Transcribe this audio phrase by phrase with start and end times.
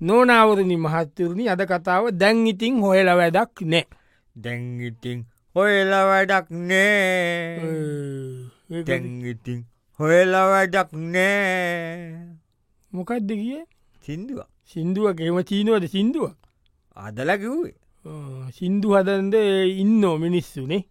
[0.00, 3.86] නොනවරණි මහත්තරුණි අද කතාව දැන් ඉතිං හොයල වැඩක් නෑ.
[4.36, 7.60] දැංගිටිං හොයල වැඩක් නෑ.
[8.88, 9.60] දැංගිටිං
[10.00, 12.36] හොයල වැඩක් නෑ.
[12.92, 13.64] මොකක්ද කිය?
[14.04, 16.30] සිින්දුව සිින්දුව කෙම චීනුවද සිින්දුව
[16.96, 17.74] අදල කිව්වේ.
[18.52, 19.34] සිින්දු හදන්ද
[19.82, 20.84] ඉන්නෝ මිනිස්සුනේ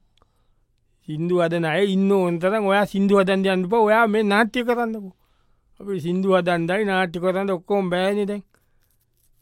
[1.07, 5.11] සිින්දු හදන අය ඉන්න ඔන්තරම් ඔයා සිින්දු හදන් යන්නප ඔයා මේ නාට්‍ය කරන්නකු.
[5.79, 8.25] අපි සිින්දු හදන්දයි නාට්‍ය කරන්න ඔක්කෝම් බෑනි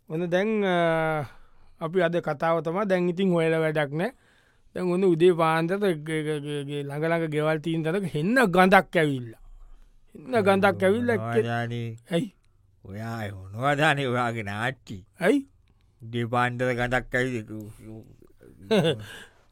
[0.10, 0.50] ඔන්න දැන්
[1.82, 4.11] අපි අද කතාවතම දැන් ඉතින් හොයල වැඩක් නෑ.
[4.75, 9.34] දැන් ඔන්න උදේ පාන්තත ළඟළඟ ගෙවල් තීන්තක හෙන්න ගඳක් ඇවිල්ල.
[10.16, 11.10] එන්න ගඳක් ඇවිල්ල
[12.10, 12.28] ඇයි?
[12.86, 15.39] ඔයා හොනවදානය ඔයාගේ නාට්ටි ඇයි?
[16.02, 17.44] දෙපාන්ටර ගඩක් ඇයි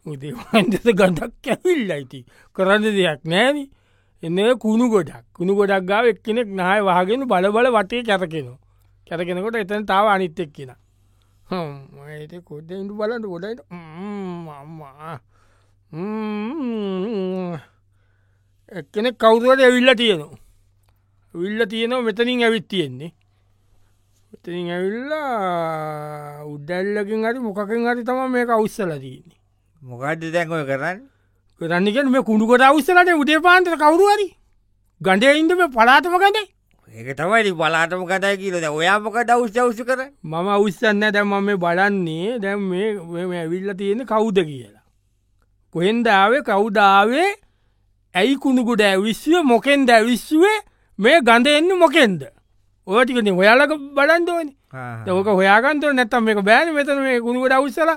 [0.06, 2.20] උදේවාන්දත ගඳක් ඇවිල්ල අයිති
[2.56, 3.58] කරන්න දෙයක් නෑන.
[4.24, 5.24] එන්න කුණු ගොඩක්.
[5.34, 8.60] කුණු ගොඩක් ගාව එක්කෙනෙක් නාය වහගෙන බල බල වටේ කැතකෙනවා
[9.08, 10.72] කැතකෙනකොට එතන තාව අනිත් එක්කෙන
[11.52, 13.62] ඒට කොඩ ඉඩු බලන්න ගොඩට
[14.60, 15.16] අම්මා.
[18.72, 20.40] එක්කෙනෙක් කවුරුවට ඇවිල්ල තියෙනවා.
[21.36, 23.12] විල්ල තියෙනවා මෙතනින් ඇවිත් තියෙන්නේ.
[24.32, 29.40] මෙතනින් ඇවිල්ලා උඩැල්ලකින් හරි මොකකින් හරි තම මේක අවස්සල තියන්නේ.
[29.82, 31.00] මොකක්ද දැන්ඔය කරන්න?
[31.62, 34.28] කරන්නක මේ කුණුකොට අවස්සලට උඩේ පාන්තර කවරුවරි
[35.02, 36.48] ගඩේ ඉන්ද මේ පලාතම ගදේ
[36.92, 42.40] ඒක තමයි බලාටම කතයි කියලද ඔයාමකට අවුෂ අවුෂ කර මම අවස්සන්න දැම මේ බලන්නේ.
[42.44, 44.84] දැම් මේ ඇවිල්ල තියෙන කවුද කියලා.
[45.76, 47.30] කොහෙන්දාවේ කවුදාවේ
[48.16, 50.58] ඇයි කුණුකුට ඇවිශ්ව මොකෙන්ද ඇවිශ්වේ
[51.00, 52.22] මේ ගඳ එන්න මොකෙන්ද?
[52.88, 54.54] ඕටිකන හොයාලක බලන්දෝනි
[55.08, 56.74] ඕක හොයාගන්තව නැත්තම් මේක බෑන.
[56.76, 57.92] මෙතන මේ කුණුකට අවස්සල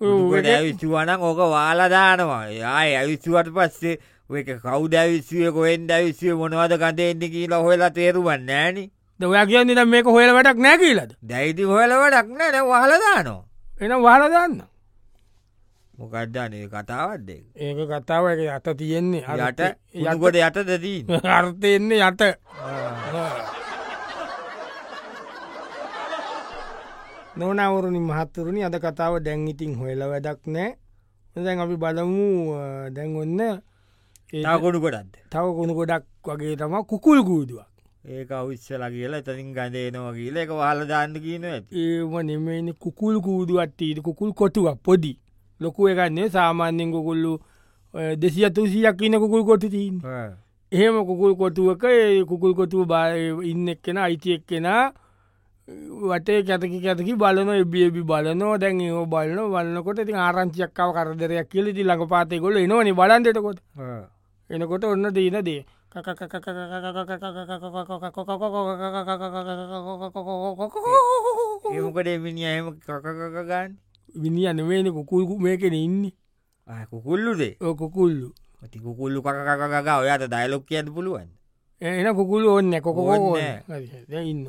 [0.00, 7.90] ඇවිස්සුවනක් ඕක වාලදානවා යාය ඇවිස්සුවට පස්සේ ඒක කවුද ඇවිස්ුවේ කොෙන්ද ඇවිස්ුවේ මොනවද කතෙන්න්න කියලා හොලා
[7.90, 8.78] තේරුවන්න ෑන
[9.20, 13.42] දවයා කියන්න මේක හොයල වැටක් නැකිලද දැයිති හොලවටක් නෑන වහලදානවා
[13.80, 14.62] එන වාලදන්න
[15.94, 17.78] මොකක්දානේ කතාවත්ද ඒක?
[17.90, 19.22] කතාව අත තියෙන්නේ.
[19.22, 19.60] යට?
[19.94, 22.22] යටකොට යට දෙදී අර්ථයෙන්නේ යට.
[27.36, 30.74] නොනවරුණි මහත්තුරුණි අද කතාව දැන් ඉතින් හොයල වැඩක් නෑ
[31.36, 32.26] දැන් අපි බලමු
[32.90, 33.40] දැන් ඔන්න
[34.42, 37.68] තාකොඩු කොටත්ද තව කුණු ගොඩක් වගේ තම කුකුල් ගූදුවක්.
[38.06, 44.32] ඒක අවස්සල කියලා එතනින් ගඳේනවා කියල එක වාල දාන්න කියන ඒම නෙමනි කුකුල් කූදුවත්තීට කුකුල්
[44.32, 45.12] කොටුවක් පොඩි.
[45.60, 47.38] ලොකු එකන්නේ සාමාන්‍යෙන් කුකුල්ලු
[48.16, 50.00] දෙසිය තුසියක් ඉන්න කුකුල් කොටු තිීන්
[50.72, 51.84] එහෙම කුකුල් කොටුවක
[52.28, 54.92] කුකුල් කොටුව බා ඉන්න එක්කෙන අයිති එක්කෙනා
[56.02, 62.08] වටේ කැතකි කැතකි බලන එබියබි බලනෝ දැන් ඒ බලන වලන්නකොට ති ආරංචියක්කාව කරදරයක් කියලෙති ළඟ
[62.08, 63.58] පාතය කොල එනවනි බලන්ටකොට
[64.50, 65.64] එනකොට ඔන්න දීන දේ
[71.72, 73.70] ඒමකට මිනි අයම කකකගන්න
[74.14, 76.12] විනි අනවේන කුකුල්කු මේකෙන ඉන්න.
[76.90, 77.56] කුකුල්ලුදේ?
[77.60, 78.28] ඕ කුකුල්ලු.
[78.70, 81.28] ති කුකුල්ලු කකකග ඔයාට දයිලොක් කියන්න පුළුවන්
[81.80, 83.36] එන කුකුළු ඔන්න කොකො
[84.10, 84.46] ඉන්න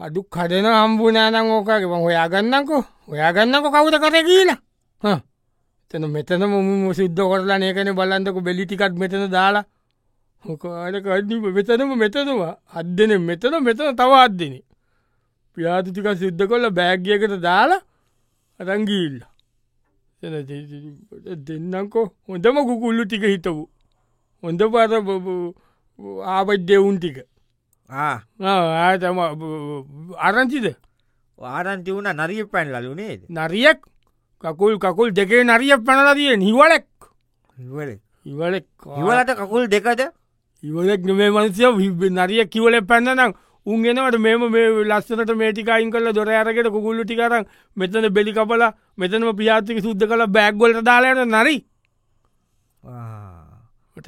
[0.00, 1.84] අඩු කඩන අම්බුනානං ඕකගේ.
[1.84, 5.20] හොයාගන්නකෝ ඔයාගන්නක කවුද කර කියලා
[5.90, 9.64] තන මෙතන මුම සිද්ධ කොරලා ඒකන බලන්දක බෙලිටිකත් මෙතන දාලා.
[10.44, 12.54] හොකාට කඩ්ඩි මෙතනම මෙතනවා.
[12.78, 14.54] අදදන මෙතන මෙතන තව අදදින.
[15.56, 17.82] පියාතිටික සිද්ධ කොල්ල බෑග්ගයකට දාලා
[18.60, 19.16] අරංගිල්ල
[21.46, 23.64] දෙන්නකෝ හොඳම කුකුල්ලු ටික හිතපු
[24.42, 24.92] හොඳ පර
[26.34, 27.18] ආපත් දෙවුන් ටික.
[27.90, 29.18] ආතම
[30.26, 30.66] අරංචිද
[31.38, 33.80] ආරංචි වුණ නරිය පැන් ලලුනේද නරියක්
[34.42, 36.86] කකුල් කකුල් දෙකේ නරිය පැනලදිය නිවලෙක්
[37.58, 37.90] ඉවල
[38.24, 38.66] ඉවලෙක්.
[39.00, 40.00] ඉවලට කකුල් දෙකද?
[40.62, 43.32] ඉවලෙක් නොමේ මනසිය නරිය කිවල පැන්නනම්
[43.66, 47.44] උන්ගෙනවට මෙම මේ ලස්සනට මේටිකයින් කල දොර අරකට කුකුල්ලු ටිකරන්
[47.76, 48.62] මෙතන බෙලි කපල
[48.98, 51.56] මෙතනම පියාතික සුද්ද කළ බැක්ගොලට දාලාට නරි.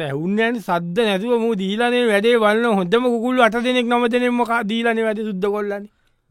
[0.00, 5.20] ඇවුන්නෑන් සද්ද නැතුව මු දීලනේ වැඩේ වන්න හොඳම කුකුල් අට දෙනෙක් නම දෙනෙම දීලන වැඩ
[5.28, 5.84] සුද්ද කොල්ලන්න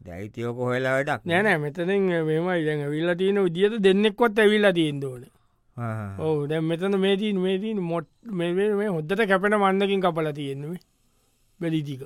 [0.06, 5.22] දැයිතියෝක හොලා වැඩක් නෑනෑ මෙතනින් මෙමයි දැන් විල්ල තියන විදිියට දෙන්නෙක්කොත් ඇවිල්ල තියෙන්දෝන
[6.24, 8.08] ඔහු දැ මෙතන මේතින් මේතින් මොට්
[8.38, 10.82] මේ හොද්දට කැපෙන මන්නකින් කපල තියෙන්නුවේ
[11.60, 12.02] බෙලිතික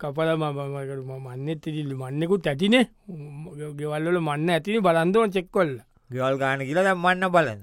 [0.00, 2.86] කපල මමකට මන්නෙත් ඉදිල්ල මන්නෙකුත් ඇතිනේ.
[3.78, 4.80] ගෙවල්ල මන්න ඇතිනි.
[4.80, 5.72] බලන්දෝන චෙක්කොල්ල
[6.10, 7.60] ගෙවල් ගාන කියලා දැම්මන්න බලන්න.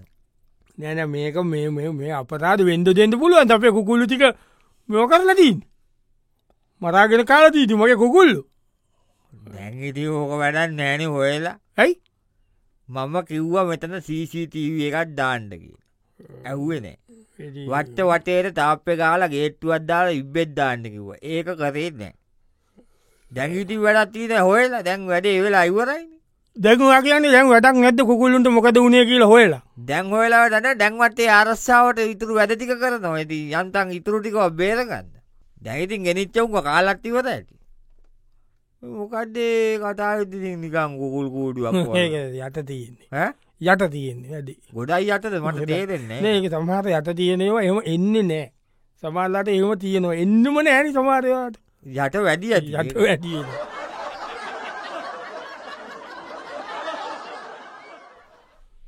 [0.77, 3.51] නැන මේක මේ මේ අපරාද වෙන්ද දෙන්න පුළුවන්.
[3.51, 4.23] අපේ කුකුල්ලු ටික
[4.89, 5.57] මෙෝ කරලතින්
[6.81, 8.41] මරාගෙන කාලතීති මගේ කුකුල්ලු
[9.33, 11.57] දැංගිති ඕක වැඩක් නෑන හොයලා.
[11.77, 11.95] ඇයි?
[12.89, 15.71] මම කිව්වා මෙතන CCTV එකත් දාණ්ඩකි
[16.49, 16.97] ඇහුවනේ
[17.71, 21.11] වට්ට වටේට තාප්ප ගාල ගේට්ටුවත් දාලා ඉබ්බෙත් දාන්න කිව්ව.
[21.23, 22.13] ඒක කරේ නෑ.
[23.31, 24.85] දැඟිටි වැඩත් තිීන හොයලා.
[24.87, 26.05] දැන් වැඩේ වෙලා ඉවරයි
[26.57, 29.61] දැකුවා කියන්නේ දැන් වැඩක් නැද කුකුල්ලුන්ට මොකද වුණේ කියල හොයලා?
[29.89, 33.15] දැන් හොයලාට දැන්වටේ අරස්සාාවට ඉතුරු වැඩටික කරනවා.
[33.15, 35.07] ඇති යන්තන් ඉතුරුටිකව බේරගන්න.
[35.65, 37.58] දැහිතින් ගෙනනිච්චවුක කාලක්තිවත ඇති
[38.81, 43.29] මොකක්දේ කතා නිකං කුකුල් කූඩුවක් යට තියෙන්නේ.
[43.61, 44.53] යට තියෙන්නේ වැඩි.
[44.73, 48.45] ගොඩයි අතද මට තේරෙන්නේ ඒක සමහට යට තියෙනවා එම එන්නේ නෑ.
[49.03, 50.15] සමාල්ලට එම තියෙනවා.
[50.23, 51.55] එන්නම නෑනි සමාරයාට
[51.85, 52.71] යට වැඩි ඇති.
[52.71, 53.47] යට ඇතියෙන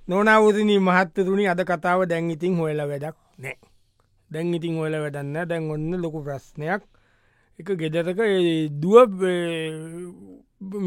[0.08, 3.58] නොනවදනී මහත්තතුනි අද කතාව දැන් ඉතින් හොයල වැඩක් නෑ.
[4.32, 6.82] දැන් ඉතින් හොයල වැඩන්න දැන් ඔන්න ලොකු ප්‍රශ්නයක්
[7.62, 8.22] එක ගෙදරක
[8.84, 9.28] දුව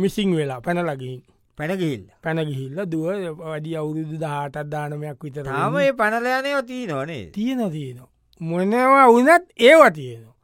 [0.03, 1.21] මිසිං වෙලා පැනලගින්
[1.59, 3.05] පැනගිල්ල පැනගිහිල්ල දුව
[3.43, 8.11] වැඩි අවුරුදු දහටත් දානමයක් විතර තාම ඒ පනලයනය ති නොනේ තියෙන තියෙනවා
[8.41, 10.35] මොනවා වනත් ඒවා තියෙනවා.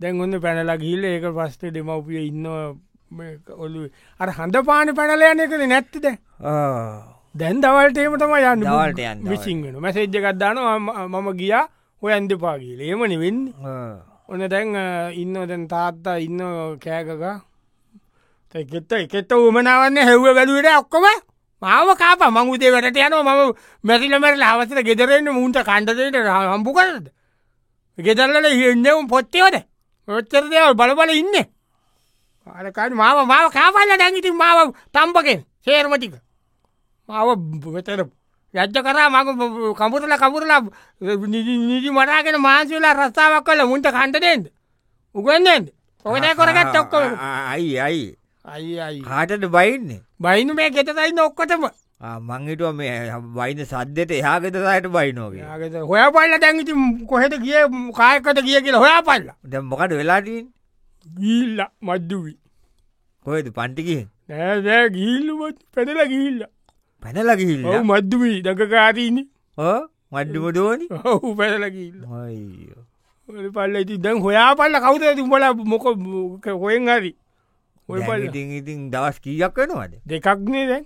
[0.00, 2.46] දැන් ඔන්න පැනලගිල්ල ඒක පස්ටේ දෙමවපිය ඉන්න
[3.64, 3.88] ඔලු
[4.20, 6.06] අර හඳ පාන පැනලයන එකද නැත්තිද
[7.34, 7.56] දැන්.
[7.64, 8.62] දවල්ටේම තම යන්න.
[8.66, 10.60] දවල්ට යන්න විසිංගෙන මැසේජ්ජකක්දාන
[11.08, 11.64] මම ගියා
[12.02, 13.40] හොය ඇන්ද පාගීල ඒමනි වෙන්න
[14.28, 14.74] ඔන්න දැන්
[15.14, 16.40] ඉන්න දැන් තාත්තා ඉන්න
[16.78, 17.22] කෑකක
[18.54, 21.06] කෙත්ත එකෙත්ත උමනාවන්න හෙව්ව වැදුවට ඔක්කොම
[21.62, 23.54] මාව කාප මංගුතේ වැට යන මම
[23.84, 27.06] මැතිල මැරල අවසර ගෙදරෙන්න්න මුන්ට කණ්ඩදට හම්පු කරද
[27.98, 29.56] ගෙදරලට එන්නවම් පොත්තයෝද
[30.08, 31.34] ඔච්චර දෙවල් බලබල ඉන්න.
[32.46, 36.14] අරකාට මාව මාව කාපල්ල දැඟිතින් මාව තම්පකෙන් සේර්මටික
[37.08, 37.28] මාව
[37.66, 38.00] වෙතර
[38.54, 39.28] යජ්ජ කරා මග
[39.78, 40.60] කමුරල කමුරලා
[41.32, 44.46] නිදි මටාගෙන මාන්සවෙලා රස්සාාවක් කල මුන්ට කණ්ඩදෙන්ද
[45.14, 45.66] උගන්දෙන්ද
[46.04, 47.04] ඔකනෑ කොරගත් ඔක්කොම.
[47.52, 49.00] අයි අයි අයි අයි.
[49.02, 50.00] කාටට බයින්නේ?
[50.20, 51.64] බයිනු මේ ගෙතතයින්න ඔක්කොටම.
[52.00, 55.44] මංහිටුව මේ බයින සද්දට එහාගෙත සයට බයිනෝගේ
[55.90, 56.72] හොය පල්ල දැන්ගිති
[57.06, 57.64] කොහෙට කිය
[57.96, 60.46] කායකට කිය කියලා හොයා පල්ල දැ මොකට වෙලාටීන්
[61.06, 62.38] ගිල්ල මද්දුවී.
[63.26, 66.38] කොයද පන්ටිකින් නෑ ගිල්ලුවත් පැනල ගිල්ල
[67.02, 69.22] පැනලගිල්ල මද්දුවී දකකාරීනි
[70.12, 71.96] මඩ්ඩුම දෝනි ඔහු පැනල ගිල්ල
[73.56, 77.12] පල්ල ඉති දැන් හොයා පල්ල කවුද තුඹල මොක හොයෙන් හරි?
[77.88, 78.22] ඔය පල්ල.
[78.28, 79.92] ඉතින් ඉතින් දවස් කීයක් වෙනවාද?
[80.10, 80.84] දෙකක්නේ දැන්.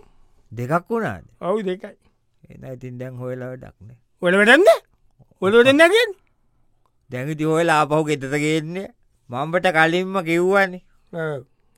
[0.52, 1.24] දෙකක් වුණාද?
[1.40, 1.96] ඔවු දෙකයි.
[2.50, 4.68] එන ඉතින් දැන් හොයලාව ඩක්නේ ඔල වැටන්න
[5.42, 6.10] ඔල දෙන්නගෙන්
[7.10, 8.88] දැඟිති හොයලා ආපහු ගෙතත ගේන්නේ.
[9.30, 10.82] මම්බට කලින්ම කිව්වන්නේ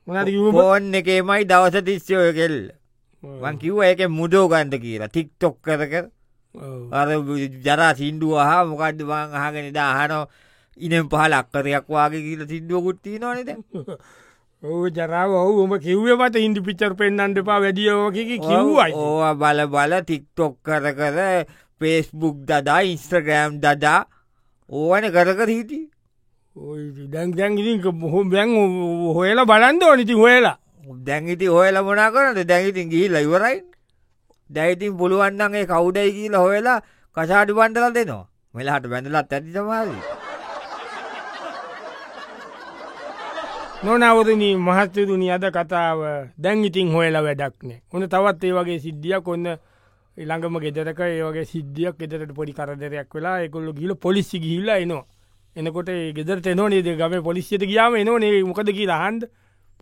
[0.06, 2.56] මොනද ෆෝන් එකේමයි දවස තිස්්‍යය කෙල්ල
[3.42, 5.08] වන් කිව්ව එක මුදෝ ගන්ද කියලා.
[5.08, 6.04] ටික්ටොක් කර කර
[6.92, 7.08] අර
[7.64, 10.24] ජරා සිින්දුව හා මොකක්ද වන් අහගෙන දාහනෝ
[10.78, 13.50] ඉනම් පහල අක්කරයක් වගේ කියල සිින්දුවකුත්ති නොනද
[14.62, 18.92] ඕ ජරාව ඔහු උම කිව්ව මත ඉන්දි පිචර් පෙන්න්නට පා වැඩියෝකි කිව්වයි.
[18.94, 21.18] ඕ බල බල ටික්ටොක් කර කර
[21.80, 24.00] පේස්බුක් දදා ඉන්ස්ට්‍රගෑම් දදා
[24.70, 25.80] ඕවන කරකර හිටි
[27.12, 28.50] දැන් දැන්ගිති හොම බැන්
[29.14, 30.56] හොයලා බලන්ද ඕනිති හොයලා
[31.06, 33.58] දැංගිති හොයල මොනා කරට දැඟිතින් ගිහිල්ල ඉවරයි.
[34.50, 36.78] දැයිතින් පුළුවන්න්නගේ කවුඩයි කියීල හොයලා
[37.16, 38.26] කසාටි බන්ඩල දෙනවා.
[38.54, 40.02] මෙලාට බැඳලත් ඇති සමාදී
[43.84, 46.00] නොනවරණී මහත්තතුනි අද කතාව
[46.38, 49.46] දැන් ඉතින් හොයලා වැඩක්නේ හොඳ තවත් ඒ වගේ සිද්ධියක් ඔන්න
[50.16, 55.04] ඉළඟම ගෙදරක ඒවගේ සිද්ධියක් ගෙදරට පොඩි කරදරයක් වෙලා එකොල්ල ගිල පොලිස්සි ගිහිල්ලා එනවා.
[55.56, 58.42] එනකොට ගෙදරට නොනේද ගම පොලිසියට ගියාම එනෝනේ.
[58.44, 59.22] මොකද කියලා හන්ද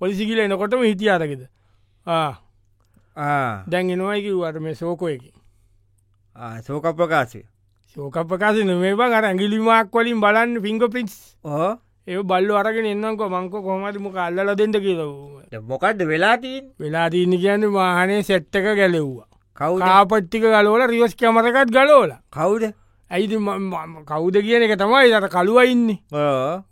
[0.03, 1.43] පොලිසිගිල එනකොටම හිටිය අරගෙද?
[3.71, 5.31] දැන් එනවායිකිවට මේ සෝකෝයකි
[6.67, 7.43] සෝක ප්‍රකාශය.
[7.97, 11.73] සෝක ප්‍රකාශ නොමේවා අර ඇගිලිමක් වලින් බලන්න පිංග පින්ස් ඕ
[12.09, 18.23] ඒ බල්ල අරගෙන එන්නක මංක කොමතිම කල්ල දෙට කියලව මොකක්ද වෙලාටීන් වෙලා තිීන කියන්න වාහනේ
[18.23, 19.29] සෙට්ටක ගැලෙව්වා.
[19.61, 22.65] කවු කාපට්ටික ගලෝල රිවස් කැමරකත් ගලෝල කවුද
[23.13, 23.37] ඇයිති
[24.11, 25.99] කවුද කියන එක තමයි අත කළුවයින්නේ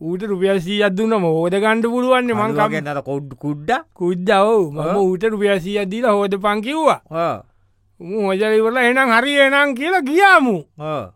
[0.00, 3.70] ඌට රුපියසී අදදුන්නම හෝද ගණඩ පුළුවන්න මංකගේ මංකගන්නට කොඩ් කුඩ්ඩ?
[3.94, 7.00] කුද්දව මම ඌට රුපියසී අදීල හෝද පංකිව්වා
[8.00, 10.56] හෝජලිවල එනම් හරි එනම් කියලා ගියාමු.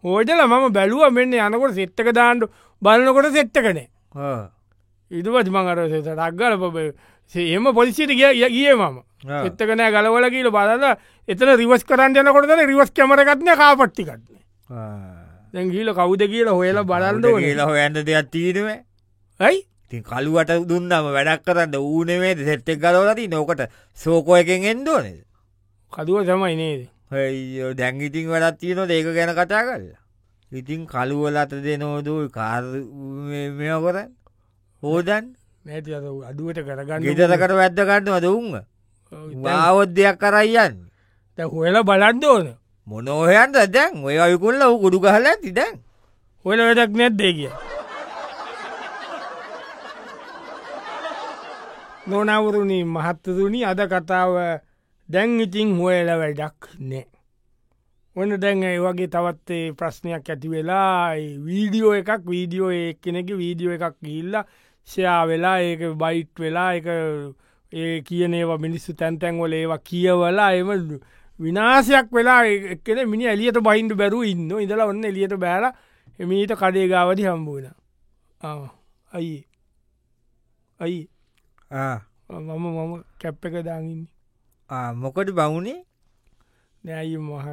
[0.04, 2.44] හෝජල මම බැලුව මෙන්න යනකොට සෙට්ටක දාන්නඩ
[2.82, 3.88] බලනකොට සෙට්ටකනේ
[5.10, 5.78] ඉදපත් මං අර
[6.20, 6.86] රක්ගල පබ
[7.56, 9.00] එම පොලිසිට ගිය ගිය මම.
[9.24, 10.88] එත්තකනෑ ගලවල කියල බලල
[11.28, 14.34] එතන රිවස් කරන්න යනකොටන රිවස් කැමරගත්න කාපට්ටිකත්න
[15.54, 18.68] දැන් ගීල කවුද කියල හොයලා බලන්ද කියලා හොයන්න දෙයක් තීනව
[19.40, 19.60] ඇයි?
[19.90, 23.62] ති කළුවට දුන්නම වැඩක් කරන්න ඌනේ සෙට්ටෙක් ගලවලති නොකට
[23.96, 25.20] සෝකෝ එකෙන් එන්දෝනෙද
[25.92, 26.80] කදුව තමයි නේද?
[27.12, 30.00] හයෝ දැංගිටිං වැඩත් තියන ඒක ගැන කතා කරලා.
[30.52, 32.64] ඉතින් කළුවලත දෙනෝදූ කාර
[33.58, 34.10] මෙ කොරන්
[34.82, 35.24] හෝදන්
[35.64, 38.52] නැති අද අඩුවට කරගන්න ගෙදරකට වැද්දගන්න අද උන්ග
[39.44, 40.74] වාවොත් දෙයක් කරයියන්
[41.38, 42.46] හොයලා බලන්ද ඕන
[42.86, 44.04] මොනෝහයන්ට දැන්?
[44.04, 45.76] ඔය අයකුල්ල වූ ගුඩු ගහල ඇති දැන්.
[46.44, 47.52] හොල වැඩක් නැද්දේ කිය?
[52.06, 54.32] නොනවරුණි මහත්තතුනි අද කතාව
[55.08, 56.60] දැන් ඉතිං හොයල වැඩක්
[56.90, 57.06] නෑ.
[58.16, 63.96] ඔන්න දැන් ඒ වගේ තවත්තේ ප්‍රශ්නයක් ඇති වෙලා වීඩියෝ එකක් වීඩියෝ ඒ කෙනෙක වීඩියෝ එකක්
[64.04, 64.36] ගිල්ල
[64.88, 66.86] ෂයා වෙලා ඒක බයිට් වෙලා එක
[67.72, 70.70] ඒ කියනේවා මිනිස්සු තැන්තැන්වල ඒවා කියවලා එම
[71.40, 75.66] විනාසයක් වෙලා එකන මිනි එලියට බයින්ඩ බැරු ඉන්න ඉදලා ඔන්න එලියට බෑල
[76.18, 77.66] එමීට කඩේ ගාවදි හම්බුවන
[79.10, 79.34] අයි
[80.80, 81.00] අයි
[82.30, 84.06] මම මම කැප් එක දාගන්න
[84.94, 85.80] මොකට බවුණේ
[86.84, 87.46] නෑයි මහ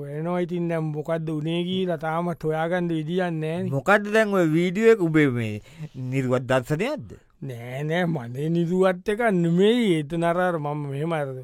[0.00, 5.56] වෙනවා ඉතින් දැම් මොකක්ද උනේගී ලතාමත් හොයාගන්ද විදිියන්නේ මොකක්ද දැන් වීඩියුවක් උබේ මේ
[5.94, 7.08] නිර්වත් දර්ශනයක්ද?
[7.42, 11.38] නෑනෑ මනේ නිදුවත් එක නෙමේ ඒත නරර මම මෙහෙමරද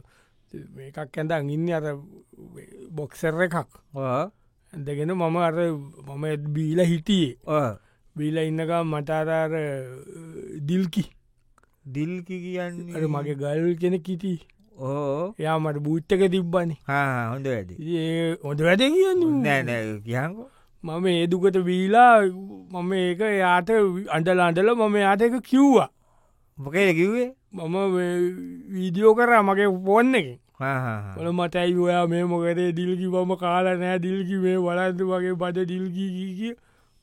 [0.54, 1.86] එකක් ඇඳ ඉන්න අර
[2.90, 3.56] බොක්සර එකක්.
[3.96, 5.54] ඇදගෙන මම අර
[6.08, 7.36] මම බීල හිටියේ.
[8.16, 9.52] බීල ඉන්නක මටාරාර
[10.68, 11.04] දිල්කි.
[11.86, 12.76] දිල්කි කියන්න?
[13.08, 14.34] මගේ ගල් කෙන කිටි
[14.78, 16.76] ඕ යා මට බූට්ටක තිබ්බනි.
[16.86, 17.70] හොඳ වැඩ.
[17.80, 20.48] ඒ හොඳ වැඩ කියන්න නෑනෑ කියංකෝ
[20.84, 22.22] මම ඒදුකට බීලා
[22.72, 23.70] මම ඒක යාට
[24.16, 25.88] අන්ඩල අන්ඩල මම යාට එක කිව්වා
[26.58, 27.30] මොකේ කිව්වේ?
[27.52, 27.76] මම
[28.74, 30.28] වීඩියෝ කර මගේ පොන්න එක
[31.18, 36.50] ඔල මටයි ඔයා මේ මොකරේ දිල්කි මම කාල නෑ දිල්කි මේ වලන්ද වගේ බඩ දිල්කීකි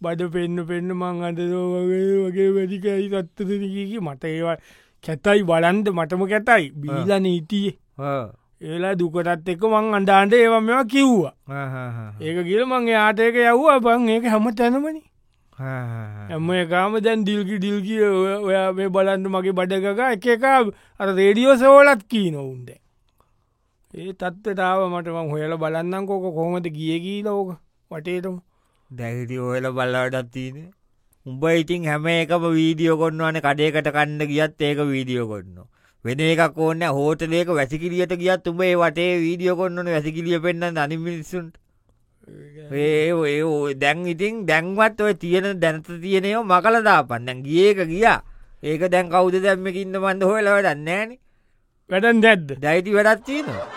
[0.01, 4.57] බඩ පෙන්න්න පෙන්න්න මං අදදෝ වගේ වගේ වැඩිකයි සත්තදකි මට ඒවා
[5.03, 6.71] කැතයි බලන්ද මටම කැතයි.
[6.81, 7.73] බීල නීතියේ
[8.61, 11.33] ඒලා දුකටත් එක මං අන්ඩාන්ට ඒව මෙවා කිව්වා.
[12.21, 13.79] ඒක කියල මං යාටයක යව්වා.
[13.79, 15.01] බං ඒක හැම තැනමනි
[15.57, 20.43] එම එකකාම දැන් දිල්කි දිල්කි ඔයා මේ බලන්ට මගේ බඩගක එක එක
[20.99, 22.69] අර රේඩියෝ සෝලත් කී නොවුන්ද
[23.93, 27.55] ඒ තත්ත්වතාව මට මං හොයල බලන්නම් කෝක කොහොමද ගියකී ලෝක
[27.91, 28.35] වටේටම.
[28.91, 30.57] දැහිටි ඔයල බල්ලවටත් තියන
[31.25, 35.55] උඹ ඉතින් හැම එකම වීඩියෝ කොන්නවන කඩේකට කණ්ඩ ගියත් ඒක වීඩියෝ කොන්න
[36.05, 41.55] වෙන එකක් ඕන්න හෝටලේක වැසිකිලියට ගියත් උඹේ වටේ වීඩියෝ කොන්නන වැසිකිලිය පෙන්න්න අනිමිනිසුන්ට
[42.27, 48.19] ඒ දැන් ඉතින් දැන්වත් ඔය තියෙන දැනත තියනයෝ මකලදා පන්නන් ගියක ගියා
[48.63, 51.09] ඒක දැන් කවුද දැම්මකින්න මන්ද හොල වැඩන්නෑන
[51.89, 53.67] වැඩන් දැද්ද දැයිති වැඩත් තියෙනවා.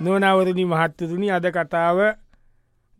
[0.00, 1.98] නොනවරදි මහත්තතුනි අද කතාව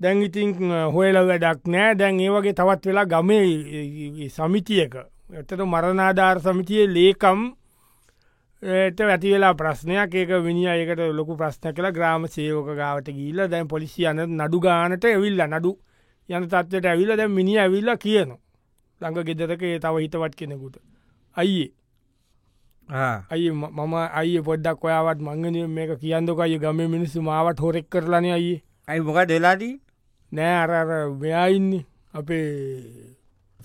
[0.01, 0.53] දැන් ඉතින්
[0.95, 4.95] හොයල වැඩක් නෑ දැන් ඒ වගේ තවත් වෙලා ගමේ සමිතියක.
[5.33, 7.41] එතට මරණාධාර සමිතිය ලේකම්
[8.65, 14.07] ඇති වෙලා ප්‍රශ්නයක් ඒක විනි අයකට ලොකු ප්‍රශ්න කළ ග්‍රාම සේවක ගාවට ගීල දැන් පොලිසි
[14.07, 15.73] යන නඩු ගානට ඇවිල්ල නඩු
[16.29, 18.41] යන තත්වට ඇවිල්ල දැ මිනි ඇවිල්ල කියනවා.
[19.01, 20.77] ළඟ ගෙදරක ඒ තව හිතවත් කෙනෙකුට.
[21.37, 21.73] අයියේ.
[23.31, 29.01] අයි මම අයි පොඩ්ඩක් ඔයාවත් මංගන මේක කියන්නකයි ගම මිනිස්සු මාවට හොරෙක් කරලන අයි ඇයි
[29.01, 29.81] මොක දෙලාදී
[30.33, 32.49] නෑ අරර මෙයාඉන්නේ අපේ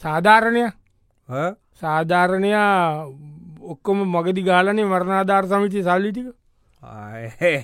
[0.01, 0.63] සාධාරණය.
[1.79, 3.08] සාධාරණයා
[3.69, 6.29] ඔක්කොම මගදි ගාලනේ මරණාධාර සමිති සල්ලිටික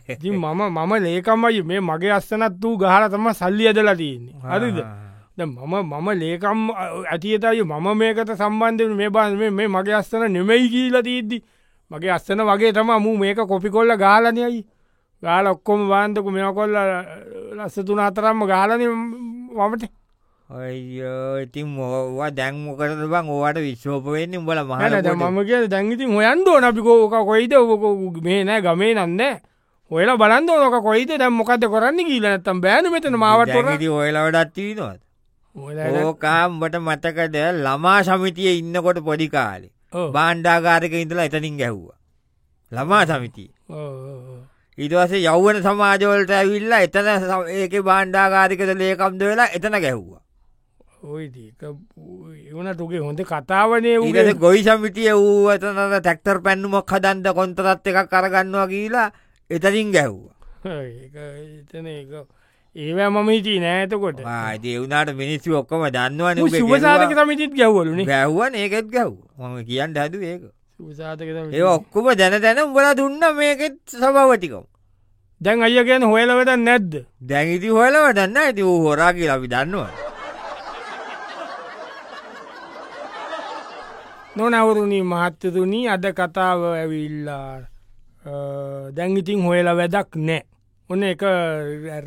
[0.09, 4.35] ඉති මම මම ලේකම්මයි මේ මගේ අස්සනත් වූ ගහල තම සල්ලි අදලා තියන්නේ.
[4.43, 4.77] හරිද?
[5.37, 6.69] මම මම ලේකම්
[7.05, 7.63] ඇතියතයි.
[7.63, 11.43] මම මේකට සම්බන්ධ මේ බාන මේ මගේ අස්සන නෙමෙයි කියීල තිීද්දි
[11.91, 14.65] මගේ අස්සන වගේ තම මු මේක කොපි කොල්ල ගාලනයයි
[15.23, 16.75] ගාල ඔක්කොම වාන්දකු මෙ කොල්ල
[17.57, 18.81] ලස්ස තුන අතරම්ම ගාලන
[19.53, 19.87] ඔය
[20.45, 23.29] ඉතින් මොවා දැන්මොකට බං?
[23.29, 27.53] ඕවට විශ්ෝපවෙන්න උඹල මහන මම කිය දැන්ගිතින් හොයන්දෝ නපිකෝක කොයිද?
[27.53, 29.39] ඕක මේ නෑ ගමේ නන්න
[29.91, 31.09] ඔයල බලන්ද ඕක කොයිද?
[31.17, 34.99] දැම් මොකද කරන්න කියීල නැත්තම් බෑන මෙතන මාවට ඔයලවටත් නොත්
[35.55, 37.37] ඕකාම්බට මතකද?
[37.65, 39.71] ළමා සමිතිය ඉන්නකොට පොඩි කාලේ
[40.13, 41.97] බාණ්ඩාගාරක ඉඳලා එතනින් ගැහ්වා.
[42.71, 43.49] ළමා සමිතිය.
[44.77, 47.09] ඉටවසේ යව්වන සමාජවලට ඇවිල්ලා එතන
[47.49, 50.21] ඒක බාණ්ඩාගාරිකද ලේකම්ද වෙලා එතන ගැහ්වා
[52.51, 54.17] එවන තුගේ හොඳ කතාවනේ උග.
[54.39, 59.09] ගොයි සමිටිය වූ එතන තැක්ටර් පැන්නුමක් හදන්ද කොන්තරත් එකක් කරගන්නවා කියලා
[59.49, 60.33] එතනින් ගැහ්වා.
[60.65, 61.87] එතන
[62.75, 69.57] ඒවෑ මම හිටී නෑතකොට ඒවුනාට මිනිස්සු ඔක්කොම දන්නවන සුපසාධක සමිතිත් ගැව්වලුන ගැව්වන් ඒකෙත් ගැව් මම
[69.67, 70.43] කියන්න හැද ඒක.
[71.55, 74.65] ඒ ඔක්කොම දැන දැන උඹල දුන්න මේකෙත් සභවටිකම්
[75.41, 76.93] දැන් අය ගැන හොයලවට නැද්ද?
[77.21, 80.04] දැඟිති හොලව දන්න ඇති වූ හොරා කියලා අපි දන්නවා
[84.35, 87.59] නොනවරුණී මහත්තතුනී අද කතාව ඇවිල්ලා
[88.97, 90.41] දැංගිතින් හොයලා වැදක් නෑ.
[90.89, 91.23] ඔන්න එක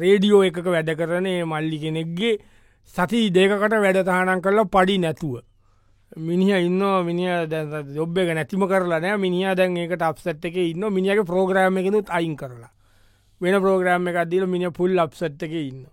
[0.03, 2.35] රේඩියෝ එකක වැඩ කරනේ මල්ලි කෙනෙක්ගේ
[2.95, 5.35] සති දෙකට වැඩතහනන් කරලා පඩි නැතුව.
[6.17, 7.25] මිනිහ ඉන්න මිනි
[8.05, 9.17] ඔබ්බ එක නැතිම කරලා නෑ.
[9.17, 12.73] මිනිිය දැන් ඒකට අප්සට් එක ඉන්න මිනිියගේ ප්‍රෝග්‍රෑම එකනුත් අයින් කරලා.
[13.41, 15.87] වෙන ප්‍රෝග්‍රෑම් එක අදදිල මිනි පුල් අප්සට් එක ඉන්න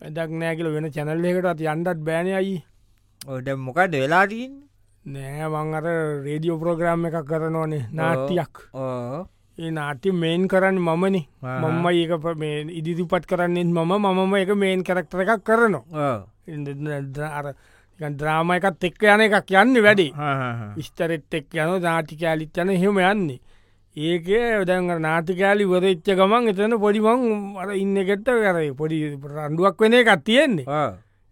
[0.00, 2.56] ඇදක් නෑකල වෙන චැනල් එකටත් යන්ඩත් බෑනයයි
[3.26, 4.52] ඔට මොකක්ද වෙලාටීන්
[5.06, 5.86] නෑ මං අර
[6.26, 8.54] රේඩියෝ ප්‍රෝග්‍රාම් එකක් කරනවනේ නාට්‍යයක්.
[9.58, 11.22] ඒ නාට්‍ය මේන් කරන්න මමනි.
[11.42, 13.92] මම්ම ඒක මේ ඉදිරිපත් කරන්නෙත් මම.
[14.02, 15.82] මම එක මේන් කරක්ටර එකක් කරනවා.
[17.38, 17.46] අර
[18.20, 20.08] ද්‍රාම එකත් එක්ක යන එකක් යන්න වැඩි.
[20.76, 23.40] විස්තරෙත් එක් යන නාටිකෑලිත් යන හෙම යන්නේ.
[23.96, 24.26] ඒක
[24.68, 30.66] දැන් නාටිකෑලි වරච්ච ගමන් එතන පොඩිමං අර ඉන්න එකෙත්ත කර පොඩි රණ්ඩුවක් වෙන එකක් තියෙන්නේ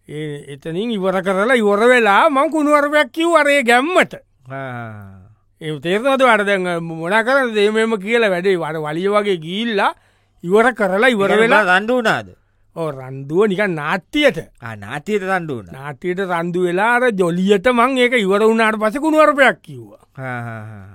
[0.09, 4.15] ඒ එතනින් ඉවර කරලා ඉවර වෙලා මං කුණුවරපයක් කිව් අරේ ගැම්මට.
[5.61, 8.57] ඒ තේරනද අට දැන් මොන කර දේමම කියලා වැඩේ.
[8.57, 9.93] වඩ වලිය වගේ ගිල්ලා
[10.45, 12.29] ඉවර කරලා ඉවර වෙලා රණ්ඩුවනාද
[12.77, 14.39] ඕ රන්දුව නික නාට්‍යයට.
[14.61, 20.05] නාතියට රණ්ඩුවන නාටයට රන්දු වෙලාර ජොලියට මං ඒක ඉවර වුණට පස කුණුවරපයක් කිව්වා.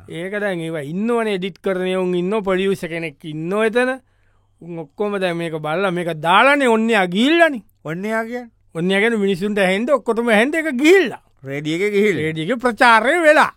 [0.08, 3.92] ඒක දැන් ඒවා ඉන්නවන එඩිට් කරනයවුන් ඉන්න පොඩියස කෙනෙක් ඉන්න එතන.
[4.62, 8.46] ඔක්කොම දැ මේක බල්ල මේක දාලානේ ඔන්න අගිල්ලනි ඔන්නයාගේ
[8.76, 13.52] ඔන්න ගැන මිනිසුන්ට හැන්ද ඔක්කොටම හැන්ද එක ගිල්ලා රේඩියක ගිහිල් රේඩියක ප්‍රචාරය වෙලා.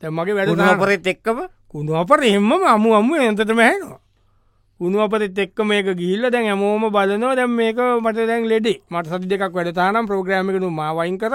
[0.00, 1.38] තැමගේ වැඩ උනපරෙත් එක්කම?
[1.72, 4.02] කුණු අපට එෙම අමු අම්ම එතටම හැනවා
[4.80, 8.78] උුණු අපත් එක්ක මේක ගිල්ල දැන් ඇමෝම බලනවා දැම් මේක මට දැන් ලෙඩේ.
[8.90, 11.34] මට සති දෙකක් වැඩතානම් ප්‍රෝග්‍රමකනු මවයින් කර.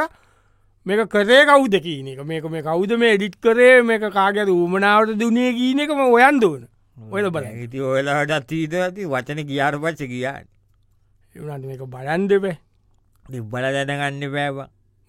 [0.86, 2.19] මේක කරේ කවුද කියන එක.
[2.31, 3.81] මේක මේ කවුද මේ එඩිට් කරේ?
[3.81, 6.67] මේක කාගැර ූමනාවට දුනේ කියන එකම ඔයන් දුවන
[6.98, 9.10] ඔයල බල ඉති ඔයලාට අතීත ඇති.
[9.13, 10.48] වචන කියාර පච්ච කියාට
[11.36, 12.57] එනට මේක බලන්දබේ
[13.29, 14.57] බල දැනගන්න පෑබ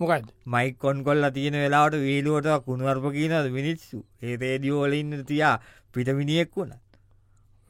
[0.01, 4.05] මොකද මයි කොන් කොල්ල තියෙන වෙලාට වීලුවට කුණුවර්ප කියනද මිනිස්සු?
[4.23, 5.55] ඒ රේඩියෝලඉන්න තියා
[5.95, 6.75] පිටමිනිියෙක් වුණ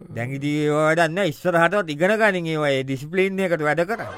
[0.00, 4.12] දැඟිදී ඒවටන්න ඉස්සරහට ඉගෙන ගනින් ඒවයි ඩිස්පලින් එකට වැඩ කරන්න